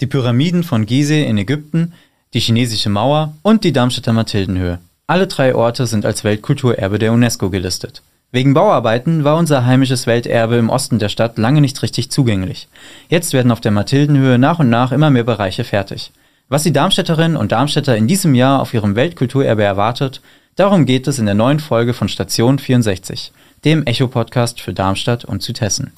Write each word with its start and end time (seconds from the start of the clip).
Die 0.00 0.06
Pyramiden 0.06 0.62
von 0.62 0.86
Gizeh 0.86 1.26
in 1.26 1.38
Ägypten, 1.38 1.92
die 2.32 2.38
chinesische 2.38 2.88
Mauer 2.88 3.34
und 3.42 3.64
die 3.64 3.72
Darmstädter 3.72 4.12
Mathildenhöhe. 4.12 4.78
Alle 5.08 5.26
drei 5.26 5.56
Orte 5.56 5.88
sind 5.88 6.06
als 6.06 6.22
Weltkulturerbe 6.22 7.00
der 7.00 7.12
UNESCO 7.12 7.50
gelistet. 7.50 8.02
Wegen 8.30 8.54
Bauarbeiten 8.54 9.24
war 9.24 9.36
unser 9.36 9.66
heimisches 9.66 10.06
Welterbe 10.06 10.54
im 10.56 10.70
Osten 10.70 11.00
der 11.00 11.08
Stadt 11.08 11.36
lange 11.36 11.60
nicht 11.60 11.82
richtig 11.82 12.12
zugänglich. 12.12 12.68
Jetzt 13.08 13.32
werden 13.32 13.50
auf 13.50 13.60
der 13.60 13.72
Mathildenhöhe 13.72 14.38
nach 14.38 14.60
und 14.60 14.70
nach 14.70 14.92
immer 14.92 15.10
mehr 15.10 15.24
Bereiche 15.24 15.64
fertig. 15.64 16.12
Was 16.48 16.62
die 16.62 16.72
Darmstädterinnen 16.72 17.36
und 17.36 17.50
Darmstädter 17.50 17.96
in 17.96 18.06
diesem 18.06 18.36
Jahr 18.36 18.60
auf 18.60 18.74
ihrem 18.74 18.94
Weltkulturerbe 18.94 19.64
erwartet, 19.64 20.20
darum 20.54 20.86
geht 20.86 21.08
es 21.08 21.18
in 21.18 21.26
der 21.26 21.34
neuen 21.34 21.58
Folge 21.58 21.92
von 21.92 22.08
Station 22.08 22.60
64, 22.60 23.32
dem 23.64 23.84
Echo-Podcast 23.84 24.60
für 24.60 24.74
Darmstadt 24.74 25.24
und 25.24 25.42
Südhessen. 25.42 25.92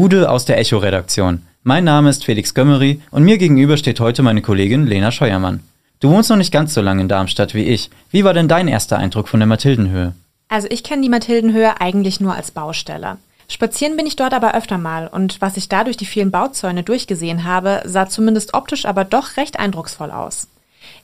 Gude 0.00 0.30
aus 0.30 0.46
der 0.46 0.56
Echo-Redaktion. 0.56 1.42
Mein 1.62 1.84
Name 1.84 2.08
ist 2.08 2.24
Felix 2.24 2.54
Gömmeri 2.54 3.02
und 3.10 3.22
mir 3.22 3.36
gegenüber 3.36 3.76
steht 3.76 4.00
heute 4.00 4.22
meine 4.22 4.40
Kollegin 4.40 4.86
Lena 4.86 5.12
Scheuermann. 5.12 5.60
Du 6.00 6.08
wohnst 6.08 6.30
noch 6.30 6.38
nicht 6.38 6.54
ganz 6.54 6.72
so 6.72 6.80
lange 6.80 7.02
in 7.02 7.08
Darmstadt 7.08 7.52
wie 7.52 7.64
ich. 7.64 7.90
Wie 8.10 8.24
war 8.24 8.32
denn 8.32 8.48
dein 8.48 8.66
erster 8.66 8.96
Eindruck 8.96 9.28
von 9.28 9.40
der 9.40 9.46
Mathildenhöhe? 9.46 10.14
Also 10.48 10.68
ich 10.70 10.84
kenne 10.84 11.02
die 11.02 11.10
Mathildenhöhe 11.10 11.82
eigentlich 11.82 12.18
nur 12.18 12.34
als 12.34 12.50
Baustelle. 12.50 13.18
Spazieren 13.46 13.98
bin 13.98 14.06
ich 14.06 14.16
dort 14.16 14.32
aber 14.32 14.54
öfter 14.54 14.78
mal 14.78 15.06
und 15.06 15.38
was 15.42 15.58
ich 15.58 15.68
da 15.68 15.84
durch 15.84 15.98
die 15.98 16.06
vielen 16.06 16.30
Bauzäune 16.30 16.82
durchgesehen 16.82 17.44
habe, 17.44 17.82
sah 17.84 18.08
zumindest 18.08 18.54
optisch 18.54 18.86
aber 18.86 19.04
doch 19.04 19.36
recht 19.36 19.58
eindrucksvoll 19.58 20.12
aus. 20.12 20.48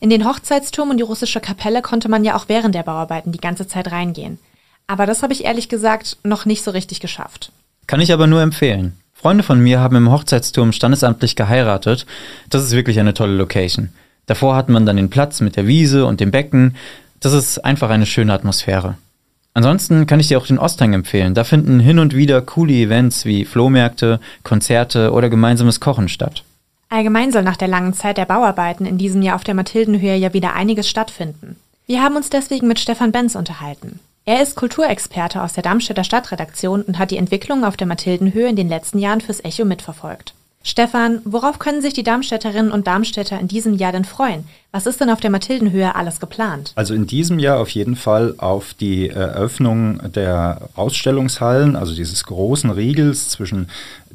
In 0.01 0.09
den 0.09 0.27
Hochzeitsturm 0.27 0.89
und 0.89 0.97
die 0.97 1.03
russische 1.03 1.41
Kapelle 1.41 1.83
konnte 1.83 2.09
man 2.09 2.25
ja 2.25 2.35
auch 2.35 2.47
während 2.49 2.75
der 2.75 2.85
Bauarbeiten 2.85 3.31
die 3.31 3.41
ganze 3.41 3.67
Zeit 3.67 3.93
reingehen. 3.93 4.39
Aber 4.87 5.05
das 5.05 5.23
habe 5.23 5.35
ich 5.35 5.45
ehrlich 5.45 5.69
gesagt 5.69 6.17
noch 6.23 6.47
nicht 6.47 6.65
so 6.65 6.71
richtig 6.71 7.01
geschafft. 7.01 7.53
Kann 7.87 8.01
ich 8.01 8.13
aber 8.13 8.27
nur 8.27 8.43
empfehlen. 8.43 8.97
Freunde 9.13 9.43
von 9.43 9.61
mir 9.61 9.81
haben 9.81 9.97
im 9.97 10.11
Hochzeitsturm 10.11 10.73
standesamtlich 10.73 11.37
geheiratet. 11.37 12.07
Das 12.51 12.63
ist 12.63 12.73
wirklich 12.73 13.01
eine 13.01 13.15
tolle 13.15 13.35
Location. 13.35 13.91
Davor 14.27 14.57
hat 14.57 14.69
man 14.69 14.87
dann 14.87 14.97
den 14.97 15.11
Platz 15.11 15.41
mit 15.41 15.57
der 15.57 15.67
Wiese 15.67 16.05
und 16.05 16.21
dem 16.21 16.31
Becken. 16.31 16.77
Das 17.21 17.33
ist 17.33 17.65
einfach 17.65 17.91
eine 17.91 18.07
schöne 18.07 18.33
Atmosphäre. 18.33 18.97
Ansonsten 19.55 20.07
kann 20.07 20.21
ich 20.21 20.29
dir 20.29 20.39
auch 20.39 20.47
den 20.47 20.59
Osthang 20.59 20.93
empfehlen. 20.93 21.33
Da 21.33 21.45
finden 21.45 21.81
hin 21.81 21.99
und 21.99 22.15
wieder 22.15 22.43
coole 22.43 22.75
Events 22.75 23.25
wie 23.25 23.47
Flohmärkte, 23.47 24.21
Konzerte 24.43 25.13
oder 25.13 25.31
gemeinsames 25.31 25.81
Kochen 25.81 26.09
statt. 26.09 26.45
Allgemein 26.89 27.33
soll 27.33 27.43
nach 27.43 27.57
der 27.57 27.69
langen 27.69 27.95
Zeit 27.95 28.19
der 28.19 28.27
Bauarbeiten 28.27 28.85
in 28.85 28.99
diesem 28.99 29.23
Jahr 29.23 29.37
auf 29.37 29.45
der 29.45 29.55
Mathildenhöhe 29.55 30.17
ja 30.17 30.35
wieder 30.35 30.55
einiges 30.55 30.89
stattfinden. 30.89 31.57
Wir 31.87 32.03
haben 32.03 32.17
uns 32.17 32.31
deswegen 32.31 32.69
mit 32.69 32.79
Stefan 32.79 33.13
Benz 33.13 33.35
unterhalten. 33.35 33.99
Er 34.29 34.43
ist 34.43 34.57
Kulturexperte 34.57 35.41
aus 35.41 35.53
der 35.53 35.63
Darmstädter 35.63 36.03
Stadtredaktion 36.03 36.83
und 36.83 36.99
hat 36.99 37.13
die 37.13 37.17
Entwicklung 37.17 37.65
auf 37.65 37.77
der 37.77 37.87
Mathildenhöhe 37.87 38.49
in 38.49 38.57
den 38.57 38.69
letzten 38.69 38.99
Jahren 38.99 39.21
fürs 39.21 39.45
Echo 39.45 39.65
mitverfolgt. 39.65 40.35
Stefan, 40.65 41.21
worauf 41.25 41.61
können 41.61 41.81
sich 41.81 41.95
die 41.95 42.03
Darmstädterinnen 42.03 42.73
und 42.73 42.89
Darmstädter 42.89 43.39
in 43.39 43.47
diesem 43.47 43.75
Jahr 43.75 43.93
denn 43.93 44.05
freuen? 44.05 44.49
Was 44.73 44.87
ist 44.87 45.01
denn 45.01 45.11
auf 45.11 45.21
der 45.21 45.31
Mathildenhöhe 45.31 45.95
alles 45.95 46.19
geplant? 46.19 46.73
Also 46.75 46.93
in 46.93 47.07
diesem 47.07 47.39
Jahr 47.39 47.61
auf 47.61 47.69
jeden 47.69 47.95
Fall 47.95 48.35
auf 48.39 48.75
die 48.75 49.11
Eröffnung 49.11 50.01
der 50.11 50.71
Ausstellungshallen, 50.75 51.77
also 51.77 51.95
dieses 51.95 52.25
großen 52.25 52.71
Riegels 52.71 53.29
zwischen 53.29 53.71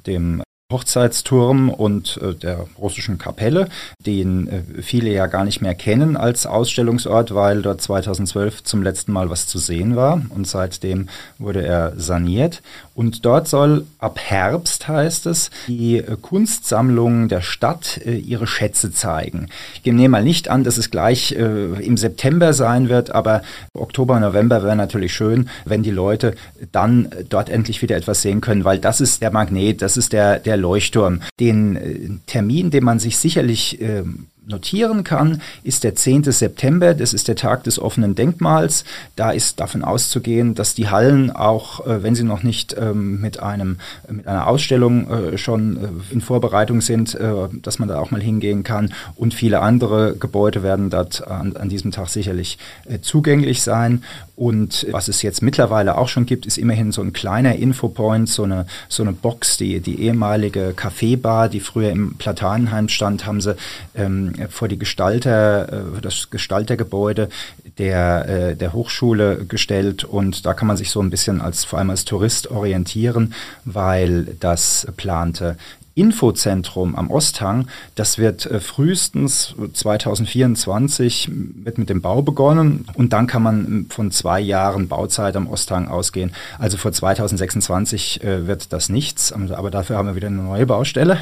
dem 0.06 0.44
Hochzeitsturm 0.72 1.69
und 1.69 2.19
äh, 2.22 2.33
der 2.33 2.66
russischen 2.77 3.17
Kapelle, 3.17 3.69
den 4.05 4.47
äh, 4.47 4.81
viele 4.81 5.11
ja 5.11 5.27
gar 5.27 5.44
nicht 5.44 5.61
mehr 5.61 5.75
kennen 5.75 6.17
als 6.17 6.45
Ausstellungsort, 6.45 7.36
weil 7.36 7.61
dort 7.61 7.81
2012 7.81 8.64
zum 8.64 8.81
letzten 8.81 9.11
Mal 9.11 9.30
was 9.30 9.47
zu 9.47 9.59
sehen 9.59 9.95
war 9.95 10.22
und 10.30 10.47
seitdem 10.47 11.09
wurde 11.38 11.66
er 11.66 11.94
saniert. 11.97 12.61
Und 12.95 13.25
dort 13.25 13.47
soll 13.47 13.86
ab 13.99 14.19
Herbst, 14.19 14.88
heißt 14.88 15.25
es, 15.25 15.49
die 15.67 15.97
äh, 15.97 16.17
Kunstsammlung 16.21 17.27
der 17.27 17.42
Stadt 17.42 17.99
äh, 18.05 18.15
ihre 18.15 18.48
Schätze 18.48 18.92
zeigen. 18.92 19.48
Ich 19.83 19.92
nehme 19.92 20.10
mal 20.10 20.23
nicht 20.23 20.49
an, 20.49 20.64
dass 20.64 20.77
es 20.77 20.89
gleich 20.89 21.31
im 21.31 21.98
September 21.98 22.54
sein 22.54 22.89
wird, 22.89 23.14
aber 23.14 23.42
Oktober, 23.73 24.20
November 24.20 24.64
wäre 24.64 24.76
natürlich 24.76 25.14
schön, 25.14 25.49
wenn 25.65 25.83
die 25.83 25.92
Leute 25.92 26.36
dann 26.71 27.10
dort 27.30 27.49
endlich 27.49 27.81
wieder 27.81 27.98
etwas 27.98 28.21
sehen 28.21 28.42
können, 28.42 28.64
weil 28.64 28.80
das 28.80 29.02
ist 29.02 29.21
der 29.21 29.31
Magnet, 29.31 29.81
das 29.81 29.98
ist 29.98 30.14
der, 30.14 30.39
der 30.39 30.58
Leuchtturm. 30.61 31.22
Den 31.39 31.76
äh, 31.76 32.10
Termin, 32.26 32.72
den 32.72 32.83
man 32.83 32.99
sich 32.99 33.17
sicherlich 33.17 33.82
äh, 33.82 34.04
notieren 34.48 35.04
kann, 35.04 35.42
ist 35.64 35.84
der 35.84 35.96
10. 35.96 36.24
September. 36.24 36.94
Das 36.94 37.14
ist 37.14 37.28
der 37.28 37.36
Tag 37.36 37.64
des 37.64 37.80
offenen 37.80 38.16
Denkmals. 38.16 38.86
Da 39.16 39.32
ist 39.32 39.60
davon 39.60 39.84
auszugehen, 39.84 40.56
dass 40.56 40.74
die 40.74 40.90
Hallen 40.90 41.30
auch, 41.32 41.86
äh, 41.86 42.02
wenn 42.02 42.16
sie 42.16 42.24
noch 42.24 42.42
nicht 42.42 42.76
ähm, 42.78 43.22
mit, 43.22 43.40
einem, 43.40 43.78
mit 44.10 44.28
einer 44.28 44.48
Ausstellung 44.48 45.10
äh, 45.10 45.38
schon 45.38 45.78
äh, 45.78 46.14
in 46.14 46.22
Vorbereitung 46.22 46.82
sind, 46.82 47.14
äh, 47.16 47.32
dass 47.62 47.78
man 47.78 47.88
da 47.88 48.00
auch 48.00 48.12
mal 48.12 48.22
hingehen 48.22 48.64
kann. 48.64 48.94
Und 49.16 49.34
viele 49.34 49.62
andere 49.62 50.16
Gebäude 50.16 50.64
werden 50.64 50.90
dort 50.90 51.28
an, 51.28 51.56
an 51.56 51.70
diesem 51.70 51.92
Tag 51.92 52.10
sicherlich 52.10 52.58
äh, 52.86 53.00
zugänglich 53.00 53.62
sein. 53.62 54.04
Und 54.36 54.88
was 54.90 55.08
es 55.08 55.22
jetzt 55.22 55.44
mittlerweile 55.44 56.00
auch 56.00 56.08
schon 56.08 56.26
gibt, 56.26 56.48
ist 56.48 56.58
immerhin 56.58 56.92
so 56.92 57.04
ein 57.04 57.14
kleiner 57.14 57.56
Infopoint, 57.58 58.28
so 58.28 58.42
eine, 58.42 58.66
so 58.90 59.04
eine 59.04 59.12
Box, 59.12 59.58
die, 59.58 59.82
die 59.82 60.02
ehemalige 60.02 60.73
Kaffeebar, 60.76 61.48
die 61.48 61.60
früher 61.60 61.92
im 61.92 62.16
Platanenheim 62.16 62.90
stand, 62.90 63.28
haben 63.28 63.40
sie 63.40 63.56
ähm, 63.94 64.30
vor 64.49 64.67
die 64.67 64.80
Gestalter, 64.80 65.95
äh, 65.97 66.02
das 66.02 66.30
Gestaltergebäude 66.30 67.30
der, 67.77 68.27
äh, 68.27 68.55
der 68.55 68.73
Hochschule 68.73 69.45
gestellt. 69.45 70.03
Und 70.03 70.45
da 70.45 70.53
kann 70.53 70.67
man 70.67 70.77
sich 70.77 70.92
so 70.92 71.02
ein 71.02 71.09
bisschen 71.09 71.42
als, 71.42 71.64
vor 71.64 71.80
allem 71.80 71.89
als 71.89 72.05
Tourist 72.05 72.52
orientieren, 72.52 73.33
weil 73.65 74.25
das 74.39 74.87
plante 74.97 75.58
Infozentrum 75.94 76.96
am 76.96 77.12
Osthang, 77.12 77.68
das 77.96 78.18
wird 78.18 78.46
äh, 78.46 78.62
frühestens 78.62 79.54
2024 79.74 81.30
wird 81.64 81.78
mit 81.78 81.90
dem 81.90 82.02
Bau 82.02 82.22
begonnen 82.22 82.86
und 82.94 83.12
dann 83.12 83.28
kann 83.28 83.44
man 83.44 83.86
von 83.90 84.10
zwei 84.12 84.40
Jahren 84.40 84.88
Bauzeit 84.88 85.36
am 85.36 85.48
Osthang 85.48 85.90
ausgehen. 85.90 86.32
Also 86.60 86.78
vor 86.78 86.94
2026 86.94 88.24
äh, 88.24 88.48
wird 88.48 88.72
das 88.72 88.88
nichts, 88.88 89.34
aber 89.34 89.70
dafür 89.70 89.98
haben 89.98 90.08
wir 90.08 90.16
wieder 90.16 90.28
eine 90.28 90.42
neue 90.42 90.66
Baustelle. 90.66 91.18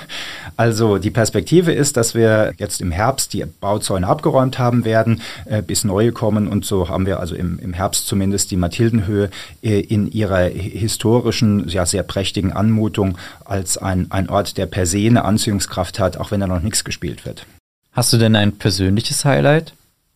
Also 0.55 0.99
die 0.99 1.09
Perspektive 1.09 1.71
ist, 1.71 1.97
dass 1.97 2.13
wir 2.13 2.53
jetzt 2.57 2.79
im 2.79 2.91
Herbst 2.91 3.33
die 3.33 3.45
Bauzäune 3.45 4.07
abgeräumt 4.07 4.59
haben 4.59 4.85
werden, 4.85 5.21
äh, 5.45 5.63
bis 5.63 5.83
neue 5.83 6.11
kommen 6.11 6.47
und 6.47 6.63
so 6.63 6.89
haben 6.89 7.07
wir 7.07 7.19
also 7.19 7.33
im, 7.33 7.57
im 7.57 7.73
Herbst 7.73 8.05
zumindest 8.05 8.51
die 8.51 8.57
Mathildenhöhe 8.57 9.31
äh, 9.63 9.79
in 9.79 10.11
ihrer 10.11 10.43
historischen, 10.43 11.67
ja 11.69 11.87
sehr 11.87 12.03
prächtigen 12.03 12.53
Anmutung 12.53 13.17
als 13.45 13.79
ein, 13.79 14.07
ein 14.11 14.29
Ort 14.29 14.58
der 14.59 14.65
per 14.65 14.85
se 14.85 14.97
eine 14.97 15.23
Anziehungskraft 15.23 15.99
hat, 15.99 16.17
auch 16.17 16.31
wenn 16.31 16.41
da 16.41 16.47
noch 16.47 16.61
nichts 16.61 16.83
gespielt 16.83 17.25
wird. 17.25 17.45
Hast 17.93 18.11
du 18.11 18.17
denn 18.17 18.35
ein 18.35 18.57
persönliches 18.57 19.23
Highlight? 19.23 19.73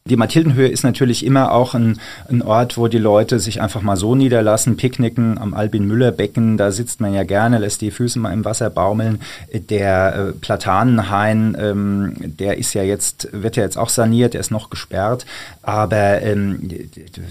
Die 0.10 0.18
Mathildenhöhe 0.18 0.68
ist 0.68 0.84
natürlich 0.84 1.26
immer 1.26 1.54
auch 1.54 1.76
ein, 1.76 1.98
ein, 2.30 2.42
Ort, 2.42 2.78
wo 2.78 2.90
die 2.90 2.98
Leute 2.98 3.40
sich 3.40 3.62
einfach 3.62 3.82
mal 3.82 3.96
so 3.96 4.16
niederlassen, 4.16 4.76
picknicken 4.76 5.38
am 5.38 5.54
Albin-Müller-Becken. 5.54 6.58
Da 6.58 6.72
sitzt 6.72 7.00
man 7.00 7.14
ja 7.14 7.24
gerne, 7.24 7.58
lässt 7.58 7.80
die 7.80 7.90
Füße 7.90 8.20
mal 8.20 8.34
im 8.34 8.44
Wasser 8.44 8.70
baumeln. 8.70 9.22
Der 9.54 10.14
äh, 10.14 10.32
Platanenhain, 10.34 11.56
ähm, 11.58 12.16
der 12.20 12.58
ist 12.58 12.74
ja 12.74 12.84
jetzt, 12.84 13.30
wird 13.32 13.56
ja 13.56 13.64
jetzt 13.64 13.78
auch 13.78 13.88
saniert, 13.88 14.34
der 14.34 14.42
ist 14.42 14.52
noch 14.52 14.70
gesperrt. 14.70 15.26
Aber 15.62 16.22
ähm, 16.22 16.70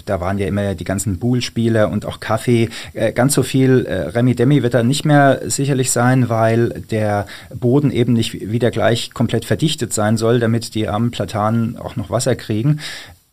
da 0.07 0.23
waren 0.23 0.39
ja 0.39 0.47
immer 0.47 0.75
die 0.75 0.85
ganzen 0.85 1.19
Buhlspieler 1.19 1.91
und 1.91 2.07
auch 2.07 2.21
Kaffee. 2.21 2.71
Äh, 2.95 3.13
ganz 3.13 3.35
so 3.35 3.43
viel 3.43 3.85
äh, 3.85 4.09
Remi-Demi 4.09 4.63
wird 4.63 4.73
da 4.73 4.83
nicht 4.83 5.05
mehr 5.05 5.43
sicherlich 5.45 5.91
sein, 5.91 6.31
weil 6.31 6.83
der 6.91 7.27
Boden 7.55 7.91
eben 7.91 8.15
nicht 8.15 8.51
wieder 8.51 8.71
gleich 8.71 9.13
komplett 9.13 9.45
verdichtet 9.45 9.93
sein 9.93 10.17
soll, 10.17 10.41
damit 10.41 10.75
die 10.75 10.89
armen 10.89 11.11
Platanen 11.11 11.77
auch 11.77 11.97
noch 11.97 12.09
Wasser 12.09 12.35
kriegen 12.35 12.62
kriegen. 12.63 12.81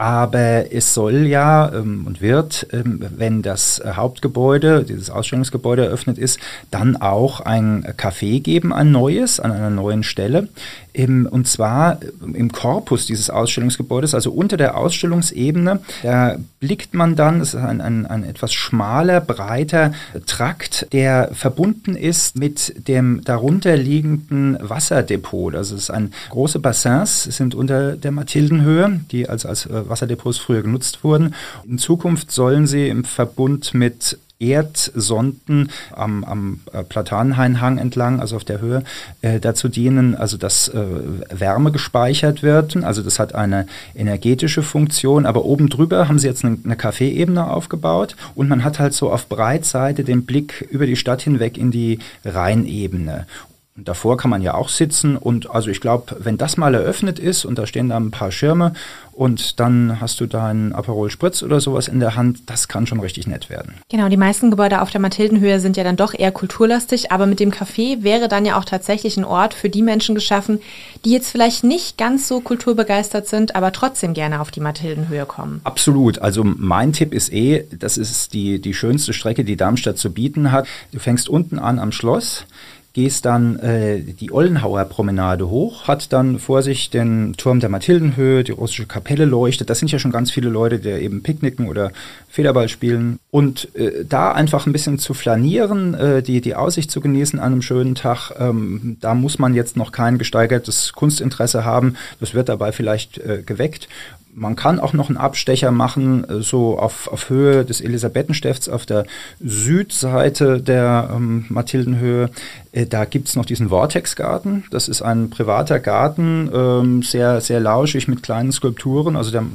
Aber 0.01 0.71
es 0.71 0.93
soll 0.93 1.27
ja 1.27 1.73
ähm, 1.73 2.07
und 2.07 2.21
wird, 2.21 2.67
ähm, 2.71 3.05
wenn 3.17 3.41
das 3.41 3.83
Hauptgebäude, 3.85 4.85
dieses 4.85 5.09
Ausstellungsgebäude 5.09 5.85
eröffnet 5.85 6.17
ist, 6.17 6.39
dann 6.71 6.95
auch 6.95 7.41
ein 7.41 7.83
Café 7.97 8.41
geben, 8.41 8.71
ein 8.71 8.93
neues, 8.93 9.41
an 9.41 9.51
einer 9.51 9.69
neuen 9.69 10.03
Stelle. 10.03 10.47
Im, 10.93 11.27
und 11.27 11.47
zwar 11.47 11.99
im 12.33 12.51
Korpus 12.51 13.05
dieses 13.05 13.29
Ausstellungsgebäudes, 13.29 14.15
also 14.15 14.31
unter 14.31 14.57
der 14.57 14.77
Ausstellungsebene, 14.77 15.81
da 16.01 16.37
blickt 16.59 16.93
man 16.93 17.15
dann, 17.15 17.41
es 17.41 17.53
ist 17.53 17.61
ein, 17.61 17.79
ein, 17.79 18.05
ein 18.05 18.23
etwas 18.23 18.53
schmaler, 18.53 19.21
breiter 19.21 19.93
Trakt, 20.25 20.87
der 20.93 21.29
verbunden 21.33 21.95
ist 21.95 22.37
mit 22.37 22.87
dem 22.87 23.21
darunter 23.23 23.77
liegenden 23.77 24.57
Wasserdepot. 24.61 25.55
Also 25.55 25.75
es 25.75 25.83
ist 25.83 25.91
ein 25.91 26.11
große 26.29 26.59
Bassins, 26.59 27.23
sind 27.23 27.53
unter 27.53 27.95
der 27.95 28.11
Mathildenhöhe, 28.11 29.01
die 29.11 29.29
als, 29.29 29.45
als 29.45 29.67
äh, 29.67 29.88
Wasserdepots 29.89 30.37
früher 30.37 30.61
genutzt 30.61 31.03
wurden. 31.03 31.35
In 31.67 31.77
Zukunft 31.77 32.31
sollen 32.31 32.67
sie 32.67 32.87
im 32.87 33.03
Verbund 33.03 33.73
mit 33.73 34.17
Erdsonden 34.39 35.69
am, 35.91 36.23
am 36.23 36.59
äh, 36.71 36.83
Platanhainhang 36.83 37.77
entlang, 37.77 38.21
also 38.21 38.37
auf 38.37 38.45
der 38.45 38.61
Höhe, 38.61 38.83
äh, 39.21 39.39
dazu 39.39 39.67
dienen, 39.67 40.15
also 40.15 40.37
dass 40.37 40.69
äh, 40.69 40.85
Wärme 41.29 41.71
gespeichert 41.71 42.41
wird. 42.41 42.77
Also 42.77 43.03
das 43.03 43.19
hat 43.19 43.35
eine 43.35 43.67
energetische 43.95 44.63
Funktion, 44.63 45.25
aber 45.25 45.43
oben 45.43 45.67
drüber 45.67 46.07
haben 46.07 46.19
sie 46.19 46.27
jetzt 46.27 46.45
eine, 46.45 46.57
eine 46.63 46.77
Kaffeeebene 46.77 47.49
aufgebaut 47.49 48.15
und 48.33 48.47
man 48.47 48.63
hat 48.63 48.79
halt 48.79 48.93
so 48.93 49.11
auf 49.11 49.27
Breitseite 49.27 50.05
den 50.05 50.25
Blick 50.25 50.65
über 50.71 50.85
die 50.85 50.95
Stadt 50.95 51.21
hinweg 51.21 51.57
in 51.57 51.71
die 51.71 51.99
Rheinebene. 52.23 53.27
Und 53.75 53.87
davor 53.87 54.17
kann 54.17 54.29
man 54.29 54.41
ja 54.41 54.55
auch 54.55 54.67
sitzen 54.67 55.15
und 55.15 55.49
also 55.51 55.69
ich 55.69 55.79
glaube, 55.79 56.17
wenn 56.19 56.37
das 56.37 56.57
mal 56.57 56.73
eröffnet 56.73 57.17
ist 57.17 57.45
und 57.45 57.57
da 57.57 57.65
stehen 57.65 57.87
da 57.87 57.97
ein 57.97 58.11
paar 58.11 58.29
Schirme 58.29 58.73
und 59.13 59.59
dann 59.61 60.01
hast 60.01 60.19
du 60.19 60.25
da 60.25 60.47
einen 60.47 60.73
Aperol 60.73 61.09
Spritz 61.09 61.43
oder 61.43 61.61
sowas 61.61 61.87
in 61.87 62.01
der 62.01 62.15
Hand, 62.17 62.49
das 62.49 62.67
kann 62.67 62.87
schon 62.87 62.99
richtig 62.99 63.25
nett 63.27 63.49
werden. 63.49 63.75
Genau, 63.89 64.09
die 64.09 64.17
meisten 64.17 64.49
Gebäude 64.49 64.81
auf 64.81 64.91
der 64.91 64.99
Mathildenhöhe 64.99 65.61
sind 65.61 65.77
ja 65.77 65.85
dann 65.85 65.95
doch 65.95 66.13
eher 66.13 66.31
kulturlastig, 66.33 67.13
aber 67.13 67.25
mit 67.25 67.39
dem 67.39 67.51
Café 67.51 68.03
wäre 68.03 68.27
dann 68.27 68.45
ja 68.45 68.57
auch 68.57 68.65
tatsächlich 68.65 69.15
ein 69.15 69.23
Ort 69.23 69.53
für 69.53 69.69
die 69.69 69.81
Menschen 69.81 70.13
geschaffen, 70.13 70.59
die 71.05 71.11
jetzt 71.11 71.31
vielleicht 71.31 71.63
nicht 71.63 71.97
ganz 71.97 72.27
so 72.27 72.41
kulturbegeistert 72.41 73.27
sind, 73.27 73.55
aber 73.55 73.71
trotzdem 73.71 74.13
gerne 74.13 74.41
auf 74.41 74.51
die 74.51 74.61
Mathildenhöhe 74.61 75.25
kommen. 75.25 75.61
Absolut. 75.63 76.19
Also 76.19 76.43
mein 76.43 76.91
Tipp 76.91 77.13
ist 77.13 77.31
eh, 77.31 77.65
das 77.71 77.97
ist 77.97 78.33
die, 78.33 78.59
die 78.59 78.73
schönste 78.73 79.13
Strecke, 79.13 79.45
die 79.45 79.55
Darmstadt 79.55 79.97
zu 79.97 80.11
bieten 80.11 80.51
hat. 80.51 80.67
Du 80.91 80.99
fängst 80.99 81.29
unten 81.29 81.59
an 81.59 81.79
am 81.79 81.93
Schloss 81.93 82.45
gehst 82.93 83.25
dann 83.25 83.59
äh, 83.59 84.01
die 84.01 84.31
Ollenhauer 84.31 84.85
Promenade 84.85 85.49
hoch, 85.49 85.87
hat 85.87 86.11
dann 86.11 86.39
vor 86.39 86.63
sich 86.63 86.89
den 86.89 87.33
Turm 87.37 87.59
der 87.59 87.69
Mathildenhöhe, 87.69 88.43
die 88.43 88.51
russische 88.51 88.87
Kapelle 88.87 89.25
leuchtet. 89.25 89.69
Das 89.69 89.79
sind 89.79 89.91
ja 89.91 89.99
schon 89.99 90.11
ganz 90.11 90.31
viele 90.31 90.49
Leute, 90.49 90.79
die 90.79 90.89
eben 90.89 91.21
picknicken 91.21 91.67
oder 91.67 91.91
Federball 92.29 92.67
spielen. 92.67 93.19
Und 93.31 93.73
äh, 93.75 94.05
da 94.05 94.31
einfach 94.31 94.65
ein 94.65 94.73
bisschen 94.73 94.97
zu 94.97 95.13
flanieren, 95.13 95.93
äh, 95.93 96.23
die, 96.23 96.41
die 96.41 96.55
Aussicht 96.55 96.89
zu 96.89 96.99
genießen 96.99 97.39
an 97.39 97.53
einem 97.53 97.61
schönen 97.61 97.95
Tag, 97.95 98.31
ähm, 98.39 98.97
da 99.01 99.13
muss 99.13 99.37
man 99.37 99.53
jetzt 99.53 99.77
noch 99.77 99.91
kein 99.91 100.17
gesteigertes 100.17 100.93
Kunstinteresse 100.93 101.63
haben. 101.63 101.95
Das 102.19 102.33
wird 102.33 102.49
dabei 102.49 102.71
vielleicht 102.71 103.19
äh, 103.19 103.43
geweckt. 103.45 103.87
Man 104.33 104.55
kann 104.55 104.79
auch 104.79 104.93
noch 104.93 105.09
einen 105.09 105.17
Abstecher 105.17 105.71
machen, 105.71 106.23
äh, 106.29 106.41
so 106.41 106.77
auf, 106.77 107.07
auf 107.07 107.29
Höhe 107.29 107.65
des 107.65 107.81
Elisabethensteffts 107.81 108.69
auf 108.69 108.85
der 108.85 109.05
Südseite 109.39 110.61
der 110.61 111.09
ähm, 111.13 111.45
Mathildenhöhe. 111.49 112.29
Äh, 112.71 112.85
da 112.85 113.05
gibt 113.05 113.27
es 113.27 113.35
noch 113.35 113.45
diesen 113.45 113.69
Vortex-Garten. 113.69 114.65
Das 114.71 114.87
ist 114.87 115.01
ein 115.01 115.29
privater 115.29 115.79
Garten, 115.79 116.49
ähm, 116.53 117.03
sehr, 117.03 117.41
sehr 117.41 117.59
lauschig 117.59 118.07
mit 118.07 118.23
kleinen 118.23 118.51
Skulpturen. 118.51 119.15
Also 119.15 119.31
der, 119.31 119.45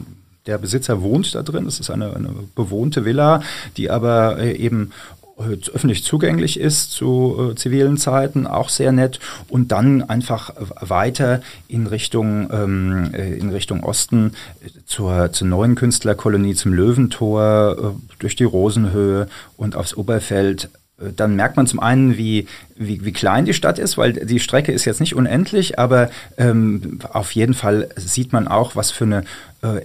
der 0.47 0.59
Besitzer 0.59 1.03
wohnt 1.03 1.35
da 1.35 1.43
drin. 1.43 1.65
Das 1.65 1.81
ist 1.81 1.91
eine, 1.91 2.15
eine 2.15 2.31
bewohnte 2.55 3.05
Villa, 3.05 3.43
die 3.77 3.91
aber 3.91 4.38
äh, 4.38 4.56
eben 4.56 4.91
öffentlich 5.37 6.05
zugänglich 6.05 6.61
ist 6.61 6.93
zu 6.93 7.51
äh, 7.53 7.55
zivilen 7.57 7.97
Zeiten, 7.97 8.47
auch 8.47 8.69
sehr 8.69 8.93
nett. 8.93 9.19
Und 9.49 9.73
dann 9.73 10.03
einfach 10.03 10.53
weiter 10.81 11.43
in 11.69 11.87
Richtung, 11.87 12.49
ähm, 12.53 13.11
äh, 13.13 13.35
in 13.35 13.51
Richtung 13.51 13.83
Osten 13.83 14.35
äh, 14.65 14.69
zur, 14.87 15.33
zur 15.33 15.49
neuen 15.49 15.75
Künstlerkolonie, 15.75 16.55
zum 16.55 16.73
Löwentor, 16.73 17.77
äh, 17.79 18.15
durch 18.19 18.37
die 18.37 18.45
Rosenhöhe 18.45 19.29
und 19.57 19.77
aufs 19.77 19.95
Oberfeld 19.95 20.71
äh, 21.01 21.13
dann 21.15 21.37
merkt 21.37 21.57
man 21.57 21.67
zum 21.67 21.81
einen, 21.81 22.17
wie, 22.17 22.47
wie, 22.77 23.05
wie, 23.05 23.13
klein 23.13 23.45
die 23.45 23.55
Stadt 23.55 23.79
ist, 23.79 23.99
weil 23.99 24.13
die 24.13 24.41
Strecke 24.41 24.73
ist 24.73 24.85
jetzt 24.85 25.01
nicht 25.01 25.15
unendlich, 25.15 25.79
aber 25.79 26.11
ähm, 26.39 27.01
auf 27.13 27.33
jeden 27.33 27.55
Fall 27.55 27.89
sieht 27.97 28.33
man 28.33 28.49
auch, 28.49 28.77
was 28.77 28.91
für 28.91 29.05
eine 29.05 29.19
äh, 29.19 29.25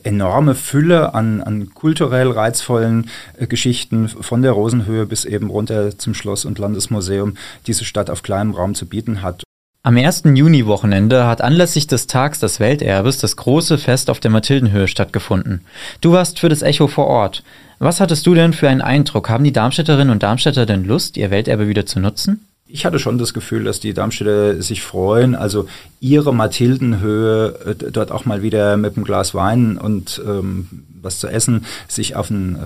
enorme 0.04 0.56
Fülle 0.56 1.14
an, 1.14 1.42
an 1.42 1.74
kulturell 1.74 2.32
reizvollen 2.32 3.10
äh, 3.38 3.48
Geschichten 3.48 4.08
von 4.10 4.42
der 4.42 4.52
Rosenhöhe 4.52 5.06
bis 5.06 5.26
eben 5.26 5.50
runter 5.50 5.98
zum 5.98 6.14
Schloss 6.14 6.46
und 6.46 6.60
Landesmuseum 6.60 7.36
diese 7.68 7.86
Stadt 7.86 8.10
auf 8.10 8.24
kleinem 8.24 8.52
Raum 8.52 8.76
zu 8.76 8.86
bieten 8.86 9.22
hat. 9.22 9.44
Am 9.82 9.96
ersten 9.96 10.36
Juni-Wochenende 10.36 11.26
hat 11.26 11.42
anlässlich 11.42 11.88
des 11.88 12.06
Tags 12.06 12.40
des 12.40 12.60
Welterbes 12.60 13.18
das 13.20 13.38
große 13.38 13.78
Fest 13.78 14.10
auf 14.10 14.20
der 14.20 14.30
Mathildenhöhe 14.30 14.90
stattgefunden. 14.90 15.62
Du 16.02 16.12
warst 16.12 16.40
für 16.40 16.50
das 16.50 16.62
Echo 16.62 16.88
vor 16.88 17.08
Ort. 17.08 17.44
Was 17.80 18.02
hattest 18.02 18.28
du 18.28 18.36
denn 18.36 18.52
für 18.52 18.68
einen 18.68 18.82
Eindruck? 18.82 19.30
Haben 19.30 19.46
die 19.46 19.54
Darmstädterinnen 19.54 20.12
und 20.12 20.22
Darmstädter 20.22 20.66
denn 20.66 20.84
Lust, 20.84 21.16
ihr 21.16 21.32
Welterbe 21.32 21.70
wieder 21.70 21.86
zu 21.86 22.02
nutzen? 22.02 22.49
Ich 22.72 22.86
hatte 22.86 23.00
schon 23.00 23.18
das 23.18 23.34
Gefühl, 23.34 23.64
dass 23.64 23.80
die 23.80 23.94
Darmstädter 23.94 24.62
sich 24.62 24.84
freuen, 24.84 25.34
also 25.34 25.68
ihre 26.00 26.34
Mathildenhöhe 26.34 27.56
äh, 27.66 27.92
dort 27.92 28.12
auch 28.12 28.26
mal 28.26 28.44
wieder 28.44 28.78
mit 28.78 28.96
einem 28.96 29.06
Glas 29.06 29.34
Wein 29.34 29.78
und 29.78 30.22
ähm, 30.24 30.68
was 31.02 31.20
zu 31.20 31.28
essen, 31.28 31.66
sich 31.88 32.16
auf 32.16 32.28
den, 32.28 32.58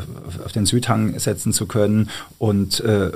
auf 0.44 0.52
den 0.52 0.66
Südhang 0.66 1.18
setzen 1.20 1.54
zu 1.54 1.68
können. 1.68 2.10
Und 2.38 2.82
äh, 2.82 3.12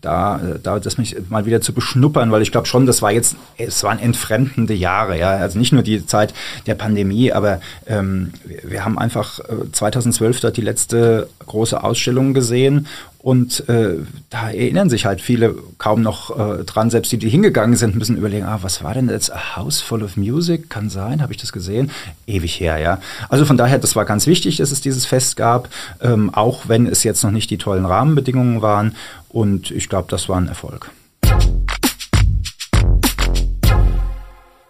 da, 0.00 0.40
da 0.62 0.78
das 0.78 0.96
mich 0.96 1.16
mal 1.28 1.44
wieder 1.44 1.60
zu 1.60 1.74
beschnuppern, 1.74 2.32
weil 2.32 2.42
ich 2.42 2.52
glaube 2.52 2.66
schon, 2.66 2.86
das 2.86 3.02
war 3.02 3.12
jetzt, 3.12 3.36
es 3.58 3.82
waren 3.82 3.98
entfremdende 3.98 4.74
Jahre, 4.74 5.18
ja, 5.18 5.30
also 5.30 5.58
nicht 5.58 5.72
nur 5.72 5.82
die 5.82 6.06
Zeit 6.06 6.32
der 6.66 6.74
Pandemie, 6.74 7.32
aber 7.32 7.60
ähm, 7.86 8.32
wir 8.64 8.84
haben 8.84 8.98
einfach 8.98 9.40
2012 9.72 10.36
äh, 10.36 10.40
dort 10.40 10.56
die 10.56 10.62
letzte 10.62 11.28
große 11.46 11.82
Ausstellung 11.82 12.32
gesehen 12.32 12.86
und 13.22 13.68
äh, 13.68 13.96
da 14.30 14.50
erinnern 14.50 14.88
sich 14.88 15.04
halt 15.04 15.20
viele 15.20 15.54
kaum 15.76 16.00
noch 16.00 16.30
äh, 16.38 16.64
dran, 16.64 16.88
selbst 16.88 17.12
die, 17.12 17.18
die 17.18 17.28
hingegangen 17.28 17.76
sind, 17.76 17.94
müssen 17.94 18.16
überlegen, 18.16 18.46
ah, 18.46 18.60
was 18.62 18.82
war 18.82 18.94
denn 18.94 19.10
jetzt 19.10 19.30
A 19.30 19.56
House 19.56 19.82
Full 19.82 20.02
of 20.02 20.16
Music? 20.16 20.70
Kann 20.70 20.88
sein, 20.88 21.20
habe 21.20 21.32
ich 21.32 21.38
das 21.38 21.52
gesehen? 21.52 21.90
Ewig 22.26 22.58
her, 22.60 22.78
ja. 22.78 22.98
Also 23.28 23.44
von 23.44 23.58
daher, 23.58 23.78
das 23.78 23.94
war 23.94 24.06
ganz 24.06 24.26
wichtig, 24.26 24.56
dass 24.56 24.70
es 24.70 24.80
dieses 24.80 25.04
Fest 25.04 25.36
gab, 25.36 25.68
ähm, 26.00 26.32
auch 26.32 26.68
wenn 26.68 26.86
es 26.86 27.02
jetzt 27.04 27.22
noch 27.22 27.30
nicht 27.30 27.50
die 27.50 27.58
tollen 27.58 27.84
Rahmenbedingungen 27.84 28.62
waren. 28.62 28.96
Und 29.28 29.70
ich 29.70 29.90
glaube, 29.90 30.08
das 30.10 30.28
war 30.30 30.38
ein 30.38 30.48
Erfolg. 30.48 30.90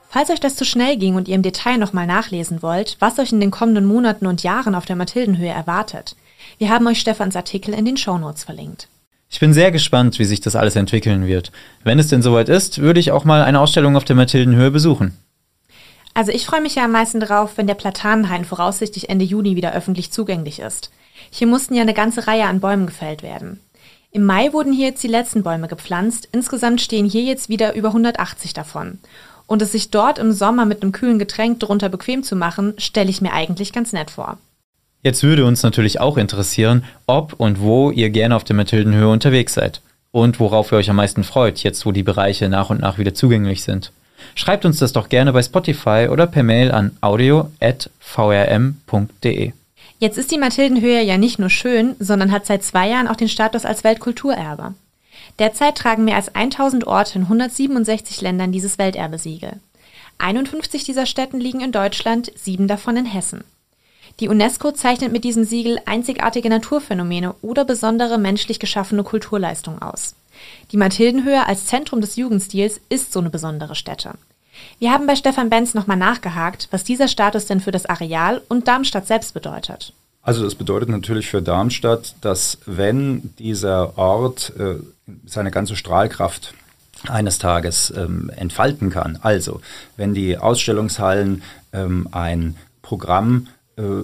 Falls 0.08 0.28
euch 0.28 0.40
das 0.40 0.56
zu 0.56 0.64
schnell 0.64 0.96
ging 0.96 1.14
und 1.14 1.28
ihr 1.28 1.36
im 1.36 1.42
Detail 1.42 1.78
nochmal 1.78 2.08
nachlesen 2.08 2.62
wollt, 2.62 2.96
was 2.98 3.20
euch 3.20 3.30
in 3.30 3.38
den 3.38 3.52
kommenden 3.52 3.86
Monaten 3.86 4.26
und 4.26 4.42
Jahren 4.42 4.74
auf 4.74 4.84
der 4.84 4.96
Mathildenhöhe 4.96 5.50
erwartet, 5.50 6.16
wir 6.60 6.68
haben 6.68 6.86
euch 6.86 7.00
Stefans 7.00 7.34
Artikel 7.36 7.72
in 7.72 7.86
den 7.86 7.96
Shownotes 7.96 8.44
verlinkt. 8.44 8.88
Ich 9.30 9.40
bin 9.40 9.54
sehr 9.54 9.70
gespannt, 9.70 10.18
wie 10.18 10.26
sich 10.26 10.42
das 10.42 10.56
alles 10.56 10.76
entwickeln 10.76 11.26
wird. 11.26 11.52
Wenn 11.84 11.98
es 11.98 12.08
denn 12.08 12.20
soweit 12.20 12.50
ist, 12.50 12.80
würde 12.80 13.00
ich 13.00 13.12
auch 13.12 13.24
mal 13.24 13.42
eine 13.42 13.60
Ausstellung 13.60 13.96
auf 13.96 14.04
der 14.04 14.16
Mathildenhöhe 14.16 14.70
besuchen. 14.70 15.16
Also 16.12 16.32
ich 16.32 16.44
freue 16.44 16.60
mich 16.60 16.74
ja 16.74 16.84
am 16.84 16.92
meisten 16.92 17.18
drauf, 17.18 17.52
wenn 17.56 17.66
der 17.66 17.74
Platanenhain 17.74 18.44
voraussichtlich 18.44 19.08
Ende 19.08 19.24
Juni 19.24 19.56
wieder 19.56 19.72
öffentlich 19.72 20.12
zugänglich 20.12 20.58
ist. 20.58 20.90
Hier 21.30 21.46
mussten 21.46 21.74
ja 21.74 21.80
eine 21.80 21.94
ganze 21.94 22.26
Reihe 22.26 22.44
an 22.44 22.60
Bäumen 22.60 22.86
gefällt 22.86 23.22
werden. 23.22 23.60
Im 24.10 24.26
Mai 24.26 24.52
wurden 24.52 24.74
hier 24.74 24.88
jetzt 24.88 25.02
die 25.02 25.08
letzten 25.08 25.42
Bäume 25.42 25.66
gepflanzt. 25.66 26.28
Insgesamt 26.30 26.82
stehen 26.82 27.08
hier 27.08 27.22
jetzt 27.22 27.48
wieder 27.48 27.74
über 27.74 27.88
180 27.88 28.52
davon. 28.52 28.98
Und 29.46 29.62
es 29.62 29.72
sich 29.72 29.90
dort 29.90 30.18
im 30.18 30.32
Sommer 30.32 30.66
mit 30.66 30.82
einem 30.82 30.92
kühlen 30.92 31.18
Getränk 31.18 31.58
drunter 31.58 31.88
bequem 31.88 32.22
zu 32.22 32.36
machen, 32.36 32.74
stelle 32.76 33.08
ich 33.08 33.22
mir 33.22 33.32
eigentlich 33.32 33.72
ganz 33.72 33.94
nett 33.94 34.10
vor. 34.10 34.36
Jetzt 35.02 35.22
würde 35.22 35.46
uns 35.46 35.62
natürlich 35.62 36.00
auch 36.00 36.18
interessieren, 36.18 36.84
ob 37.06 37.32
und 37.34 37.60
wo 37.60 37.90
ihr 37.90 38.10
gerne 38.10 38.36
auf 38.36 38.44
der 38.44 38.56
Mathildenhöhe 38.56 39.08
unterwegs 39.08 39.54
seid. 39.54 39.80
Und 40.12 40.40
worauf 40.40 40.72
ihr 40.72 40.78
euch 40.78 40.90
am 40.90 40.96
meisten 40.96 41.24
freut, 41.24 41.62
jetzt 41.62 41.86
wo 41.86 41.92
die 41.92 42.02
Bereiche 42.02 42.48
nach 42.48 42.68
und 42.68 42.80
nach 42.80 42.98
wieder 42.98 43.14
zugänglich 43.14 43.62
sind. 43.62 43.92
Schreibt 44.34 44.66
uns 44.66 44.78
das 44.78 44.92
doch 44.92 45.08
gerne 45.08 45.32
bei 45.32 45.42
Spotify 45.42 46.08
oder 46.10 46.26
per 46.26 46.42
Mail 46.42 46.72
an 46.72 46.96
audio.vrm.de. 47.00 49.52
Jetzt 49.98 50.18
ist 50.18 50.30
die 50.30 50.38
Mathildenhöhe 50.38 51.02
ja 51.02 51.16
nicht 51.16 51.38
nur 51.38 51.48
schön, 51.50 51.96
sondern 51.98 52.32
hat 52.32 52.44
seit 52.46 52.62
zwei 52.62 52.88
Jahren 52.88 53.08
auch 53.08 53.16
den 53.16 53.28
Status 53.28 53.64
als 53.64 53.84
Weltkulturerbe. 53.84 54.74
Derzeit 55.38 55.76
tragen 55.76 56.04
mehr 56.04 56.16
als 56.16 56.34
1000 56.34 56.86
Orte 56.86 57.18
in 57.18 57.24
167 57.24 58.20
Ländern 58.20 58.52
dieses 58.52 58.78
Welterbesiegel. 58.78 59.54
51 60.18 60.84
dieser 60.84 61.06
Städten 61.06 61.40
liegen 61.40 61.60
in 61.60 61.72
Deutschland, 61.72 62.30
sieben 62.36 62.68
davon 62.68 62.98
in 62.98 63.06
Hessen. 63.06 63.42
Die 64.20 64.28
UNESCO 64.28 64.72
zeichnet 64.72 65.12
mit 65.12 65.24
diesem 65.24 65.44
Siegel 65.44 65.80
einzigartige 65.86 66.50
Naturphänomene 66.50 67.34
oder 67.40 67.64
besondere 67.64 68.18
menschlich 68.18 68.60
geschaffene 68.60 69.02
Kulturleistungen 69.02 69.80
aus. 69.80 70.14
Die 70.72 70.76
Mathildenhöhe 70.76 71.46
als 71.46 71.66
Zentrum 71.66 72.02
des 72.02 72.16
Jugendstils 72.16 72.80
ist 72.90 73.12
so 73.12 73.20
eine 73.20 73.30
besondere 73.30 73.74
Stätte. 73.74 74.12
Wir 74.78 74.92
haben 74.92 75.06
bei 75.06 75.16
Stefan 75.16 75.48
Benz 75.48 75.72
nochmal 75.72 75.96
nachgehakt, 75.96 76.68
was 76.70 76.84
dieser 76.84 77.08
Status 77.08 77.46
denn 77.46 77.60
für 77.60 77.70
das 77.70 77.86
Areal 77.86 78.42
und 78.48 78.68
Darmstadt 78.68 79.06
selbst 79.06 79.32
bedeutet. 79.32 79.94
Also 80.22 80.44
das 80.44 80.54
bedeutet 80.54 80.90
natürlich 80.90 81.28
für 81.28 81.40
Darmstadt, 81.40 82.14
dass 82.20 82.58
wenn 82.66 83.34
dieser 83.38 83.96
Ort 83.96 84.52
äh, 84.58 84.74
seine 85.24 85.50
ganze 85.50 85.76
Strahlkraft 85.76 86.52
eines 87.08 87.38
Tages 87.38 87.90
ähm, 87.96 88.30
entfalten 88.36 88.90
kann, 88.90 89.18
also 89.22 89.62
wenn 89.96 90.12
die 90.12 90.36
Ausstellungshallen 90.36 91.42
ähm, 91.72 92.06
ein 92.12 92.56
Programm 92.82 93.46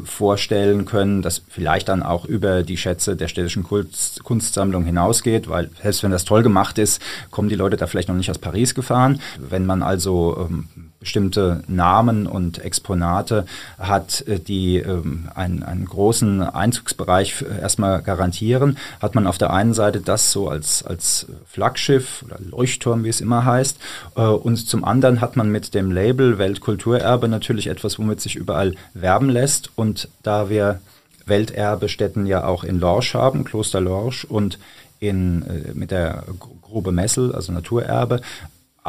vorstellen 0.04 0.84
können, 0.84 1.22
das 1.22 1.42
vielleicht 1.48 1.88
dann 1.88 2.02
auch 2.02 2.24
über 2.24 2.62
die 2.62 2.76
Schätze 2.76 3.16
der 3.16 3.28
städtischen 3.28 3.62
Kunst, 3.62 4.22
Kunstsammlung 4.24 4.84
hinausgeht, 4.84 5.48
weil 5.48 5.70
selbst 5.82 6.02
wenn 6.02 6.10
das 6.10 6.24
toll 6.24 6.42
gemacht 6.42 6.78
ist, 6.78 7.00
kommen 7.30 7.48
die 7.48 7.56
Leute 7.56 7.76
da 7.76 7.86
vielleicht 7.86 8.08
noch 8.08 8.16
nicht 8.16 8.30
aus 8.30 8.38
Paris 8.38 8.74
gefahren. 8.74 9.20
Wenn 9.38 9.66
man 9.66 9.82
also 9.82 10.48
ähm, 10.48 10.68
bestimmte 11.06 11.62
Namen 11.68 12.26
und 12.26 12.58
Exponate 12.58 13.46
hat, 13.78 14.26
äh, 14.26 14.40
die 14.40 14.78
ähm, 14.78 15.28
einen, 15.36 15.62
einen 15.62 15.84
großen 15.84 16.42
Einzugsbereich 16.42 17.44
erstmal 17.60 18.02
garantieren, 18.02 18.76
hat 19.00 19.14
man 19.14 19.28
auf 19.28 19.38
der 19.38 19.52
einen 19.52 19.72
Seite 19.72 20.00
das 20.00 20.32
so 20.32 20.48
als, 20.48 20.82
als 20.84 21.26
Flaggschiff 21.46 22.24
oder 22.24 22.38
Leuchtturm, 22.40 23.04
wie 23.04 23.08
es 23.08 23.20
immer 23.20 23.44
heißt, 23.44 23.78
äh, 24.16 24.22
und 24.22 24.56
zum 24.56 24.84
anderen 24.84 25.20
hat 25.20 25.36
man 25.36 25.48
mit 25.48 25.74
dem 25.74 25.92
Label 25.92 26.38
Weltkulturerbe 26.38 27.28
natürlich 27.28 27.68
etwas, 27.68 28.00
womit 28.00 28.20
sich 28.20 28.34
überall 28.34 28.74
werben 28.92 29.30
lässt. 29.30 29.70
Und 29.76 30.08
da 30.24 30.50
wir 30.50 30.80
Welterbestätten 31.24 32.26
ja 32.26 32.44
auch 32.44 32.64
in 32.64 32.80
Lorsch 32.80 33.14
haben, 33.14 33.44
Kloster 33.44 33.80
Lorsch 33.80 34.24
und 34.24 34.58
in, 34.98 35.42
äh, 35.42 35.72
mit 35.72 35.92
der 35.92 36.24
Grube 36.62 36.90
Messel, 36.90 37.32
also 37.32 37.52
Naturerbe, 37.52 38.22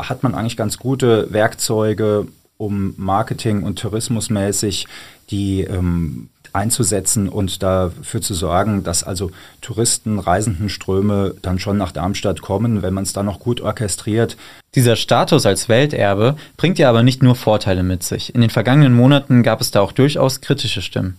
hat 0.03 0.23
man 0.23 0.35
eigentlich 0.35 0.57
ganz 0.57 0.77
gute 0.77 1.31
Werkzeuge, 1.31 2.27
um 2.57 2.93
Marketing- 2.97 3.63
und 3.63 3.79
Tourismusmäßig 3.79 4.87
die 5.29 5.61
ähm, 5.61 6.29
einzusetzen 6.53 7.29
und 7.29 7.61
dafür 7.61 8.21
zu 8.21 8.33
sorgen, 8.33 8.83
dass 8.83 9.03
also 9.03 9.31
Touristen, 9.61 10.19
Reisendenströme 10.19 11.35
dann 11.41 11.59
schon 11.59 11.77
nach 11.77 11.91
Darmstadt 11.91 12.41
kommen, 12.41 12.81
wenn 12.81 12.93
man 12.93 13.03
es 13.03 13.13
dann 13.13 13.25
noch 13.25 13.39
gut 13.39 13.61
orchestriert. 13.61 14.37
Dieser 14.73 14.95
Status 14.95 15.45
als 15.45 15.69
Welterbe 15.69 16.35
bringt 16.55 16.79
ja 16.79 16.89
aber 16.89 17.03
nicht 17.03 17.21
nur 17.21 17.35
Vorteile 17.35 17.83
mit 17.83 18.03
sich. 18.03 18.33
In 18.33 18.41
den 18.41 18.49
vergangenen 18.49 18.93
Monaten 18.93 19.43
gab 19.43 19.61
es 19.61 19.71
da 19.71 19.81
auch 19.81 19.91
durchaus 19.91 20.41
kritische 20.41 20.81
Stimmen 20.81 21.17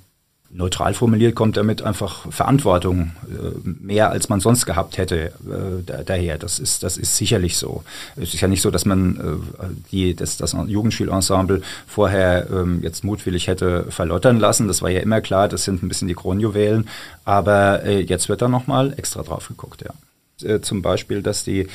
neutral 0.51 0.95
formuliert 0.95 1.35
kommt 1.35 1.57
damit 1.57 1.83
einfach 1.83 2.31
Verantwortung 2.33 3.13
äh, 3.29 3.59
mehr 3.65 4.11
als 4.11 4.29
man 4.29 4.41
sonst 4.41 4.65
gehabt 4.65 4.97
hätte 4.97 5.27
äh, 5.27 6.03
daher. 6.05 6.39
Das 6.39 6.59
ist, 6.59 6.83
das 6.83 6.97
ist 6.97 7.17
sicherlich 7.17 7.57
so. 7.57 7.85
Es 8.17 8.35
ist 8.35 8.41
ja 8.41 8.49
nicht 8.49 8.63
so, 8.63 8.71
dass 8.71 8.87
man 8.87 9.17
äh, 9.17 9.65
die, 9.93 10.15
das, 10.15 10.39
das 10.39 10.57
Jugendspielensemble 10.67 11.63
vorher 11.87 12.49
ähm, 12.51 12.81
jetzt 12.83 13.05
mutwillig 13.05 13.47
hätte 13.47 13.87
verlottern 13.91 14.39
lassen. 14.39 14.69
Das 14.69 14.81
war 14.81 14.91
ja 14.91 15.01
immer 15.01 15.21
klar, 15.21 15.49
das 15.49 15.65
sind 15.65 15.83
ein 15.83 15.89
bisschen 15.89 16.09
die 16.09 16.15
Kronjuwelen. 16.15 16.89
Aber 17.25 17.83
äh, 17.85 18.01
jetzt 18.01 18.29
wird 18.29 18.41
da 18.41 18.49
nochmal 18.49 18.95
extra 18.97 19.23
drauf 19.23 19.49
geguckt, 19.49 19.83
ja. 19.83 19.93
Äh, 20.45 20.61
zum 20.61 20.83
Beispiel, 20.83 21.21
dass, 21.21 21.43
die, 21.43 21.61
äh, 21.61 21.67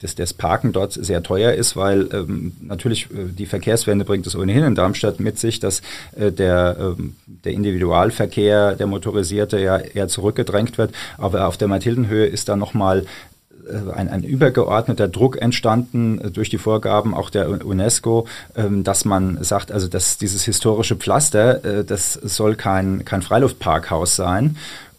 dass 0.00 0.16
das 0.16 0.34
Parken 0.34 0.72
dort 0.72 0.92
sehr 0.92 1.22
teuer 1.22 1.52
ist, 1.52 1.76
weil 1.76 2.08
ähm, 2.12 2.52
natürlich 2.60 3.04
äh, 3.04 3.26
die 3.30 3.46
Verkehrswende 3.46 4.04
bringt 4.04 4.26
es 4.26 4.34
ohnehin 4.34 4.64
in 4.64 4.74
Darmstadt 4.74 5.20
mit 5.20 5.38
sich, 5.38 5.60
dass 5.60 5.80
äh, 6.16 6.32
der, 6.32 6.76
ähm, 6.80 7.14
der 7.26 7.52
Individualverkehr, 7.52 8.74
der 8.74 8.86
motorisierte, 8.88 9.60
ja 9.60 9.78
eher 9.78 10.08
zurückgedrängt 10.08 10.76
wird. 10.76 10.92
Aber 11.18 11.46
auf 11.46 11.56
der 11.56 11.68
Mathildenhöhe 11.68 12.26
ist 12.26 12.48
da 12.48 12.56
nochmal 12.56 13.04
äh, 13.68 13.92
ein, 13.92 14.08
ein 14.08 14.22
übergeordneter 14.24 15.08
Druck 15.08 15.40
entstanden 15.40 16.20
äh, 16.20 16.30
durch 16.30 16.50
die 16.50 16.58
Vorgaben 16.58 17.14
auch 17.14 17.30
der 17.30 17.64
UNESCO, 17.64 18.26
ähm, 18.56 18.84
dass 18.84 19.04
man 19.04 19.42
sagt, 19.42 19.72
also 19.72 19.88
dass 19.88 20.18
dieses 20.18 20.44
historische 20.44 20.96
Pflaster, 20.96 21.84
das 21.84 22.14
soll 22.14 22.56
kein, 22.56 23.04
kein 23.04 23.22
Freiluftparkhaus 23.22 24.16
sein 24.16 24.56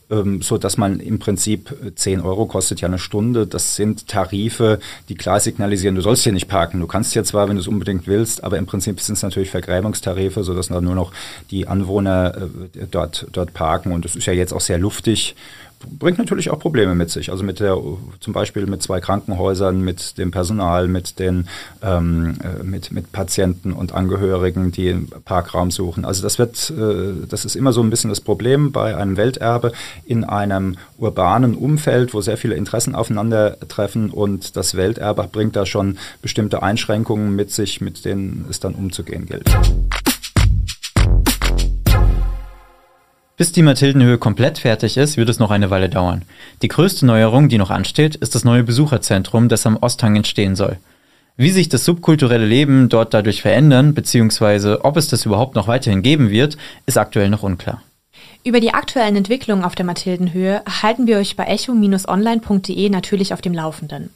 ähm, 0.10 0.42
so 0.42 0.58
dass 0.58 0.78
man 0.78 1.00
im 1.00 1.20
Prinzip 1.20 1.76
10 1.96 2.20
äh, 2.20 2.22
Euro 2.24 2.46
kostet 2.46 2.82
ja 2.82 2.88
eine 2.88 3.00
Stunde. 3.00 3.48
Das 3.48 3.76
sind 3.76 4.08
Tarife, 4.08 4.80
die 5.10 5.16
klar 5.16 5.40
signalisieren, 5.40 5.96
du 5.96 6.02
sollst 6.02 6.24
hier 6.24 6.34
nicht 6.34 6.48
parken. 6.48 6.80
Du 6.80 6.88
kannst 6.88 7.14
hier 7.14 7.24
zwar, 7.24 7.48
wenn 7.48 7.56
du 7.56 7.62
es 7.62 7.68
unbedingt 7.68 8.08
willst, 8.08 8.44
aber 8.44 8.58
im 8.58 8.66
Prinzip 8.66 9.00
sind 9.00 9.16
es 9.16 9.24
natürlich 9.24 9.50
Vergräbungstarife, 9.50 10.44
sodass 10.44 10.68
dann 10.68 10.84
nur 10.84 10.96
noch 10.96 11.12
die 11.52 11.68
Anwohner 11.68 12.36
äh, 12.76 12.86
dort, 12.90 13.28
dort 13.32 13.54
parken. 13.54 13.92
Und 13.92 14.06
es 14.06 14.16
ist 14.16 14.26
ja 14.26 14.34
jetzt 14.34 14.54
auch 14.54 14.62
sehr 14.62 14.78
luftig 14.78 15.36
bringt 15.80 16.18
natürlich 16.18 16.50
auch 16.50 16.60
Probleme 16.60 16.96
mit 16.96 17.10
sich. 17.10 17.32
Also 17.32 17.44
mit 17.44 17.60
der, 17.60 17.78
zum 18.20 18.34
Beispiel 18.34 18.66
mit 18.66 18.82
zwei 18.82 19.00
Krankenhäusern, 19.00 19.82
mit 19.82 20.18
dem 20.18 20.32
Personal, 20.32 20.88
mit 20.88 21.20
den, 21.20 21.48
ähm, 21.82 22.38
äh, 22.44 22.64
mit, 22.64 22.92
mit 22.92 23.12
Patienten 23.12 23.74
und 23.74 23.94
Angehörigen, 23.94 24.72
die 24.72 24.94
Parkraum 25.26 25.72
suchen. 25.72 26.06
Also 26.06 26.24
das 26.24 26.40
wird, 26.40 26.72
äh, 26.72 27.28
das 27.28 27.46
ist 27.46 27.56
immer 27.56 27.74
so 27.74 27.82
ein 27.82 27.90
bisschen 27.90 28.10
das 28.10 28.22
Problem 28.22 28.72
bei 28.72 28.96
einem 28.96 29.18
Welterbe 29.18 29.72
in 30.06 30.24
einem 30.24 30.78
urbanen 30.98 31.56
Umfeld, 31.56 32.14
wo 32.14 32.22
sehr 32.22 32.38
viele 32.38 32.56
Interessen 32.56 32.96
aufeinandertreffen 32.96 34.10
und 34.10 34.56
das 34.56 34.76
Welterbe 34.76 35.28
bringt 35.32 35.56
da 35.56 35.66
schon 35.66 35.98
bestimmte 36.22 36.64
Einschränkungen 36.64 37.36
mit 37.36 37.52
sich, 37.52 37.82
mit 37.82 38.06
denen 38.06 38.46
es 38.50 38.60
dann 38.60 38.76
umzugehen 38.76 39.26
gilt. 39.26 39.46
Bis 43.38 43.52
die 43.52 43.64
Mathildenhöhe 43.64 44.18
komplett 44.18 44.60
fertig 44.60 44.96
ist, 44.96 45.18
wird 45.18 45.28
es 45.28 45.40
noch 45.40 45.52
eine 45.52 45.70
Weile 45.70 45.90
dauern. 45.90 46.22
Die 46.62 46.70
größte 46.70 47.06
Neuerung, 47.06 47.50
die 47.50 47.58
noch 47.58 47.70
ansteht, 47.70 48.16
ist 48.16 48.34
das 48.34 48.46
neue 48.46 48.64
Besucherzentrum, 48.64 49.50
das 49.50 49.66
am 49.66 49.76
Osthang 49.78 50.16
entstehen 50.16 50.56
soll. 50.56 50.78
Wie 51.36 51.52
sich 51.52 51.68
das 51.68 51.84
subkulturelle 51.84 52.46
Leben 52.46 52.88
dort 52.88 53.14
dadurch 53.14 53.42
verändern, 53.42 53.94
beziehungsweise 53.94 54.86
ob 54.86 54.96
es 54.96 55.10
das 55.10 55.26
überhaupt 55.26 55.56
noch 55.56 55.68
weiterhin 55.68 56.02
geben 56.02 56.30
wird, 56.30 56.58
ist 56.86 56.98
aktuell 56.98 57.30
noch 57.30 57.44
unklar. 57.44 57.82
Über 58.46 58.62
die 58.62 58.74
aktuellen 58.74 59.18
Entwicklungen 59.18 59.66
auf 59.66 59.76
der 59.76 59.86
Mathildenhöhe 59.86 60.62
halten 60.82 61.06
wir 61.06 61.18
euch 61.18 61.36
bei 61.36 61.46
echo-online.de 61.46 62.90
natürlich 62.90 63.34
auf 63.34 63.42
dem 63.42 63.54
Laufenden. 63.54 64.12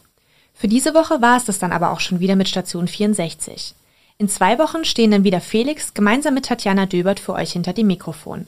Für 0.53 0.69
diese 0.69 0.93
Woche 0.93 1.21
war 1.21 1.35
es 1.35 1.43
das 1.43 1.59
dann 1.59 1.73
aber 1.73 1.91
auch 1.91 1.99
schon 1.99 2.21
wieder 2.21 2.37
mit 2.37 2.47
Station 2.47 2.87
64. 2.87 3.73
In 4.17 4.29
zwei 4.29 4.57
Wochen 4.59 4.85
stehen 4.85 5.11
dann 5.11 5.25
wieder 5.25 5.41
Felix 5.41 5.93
gemeinsam 5.93 6.35
mit 6.35 6.45
Tatjana 6.45 6.85
Döbert 6.85 7.19
für 7.19 7.33
euch 7.33 7.51
hinter 7.51 7.73
dem 7.73 7.87
Mikrofon. 7.87 8.47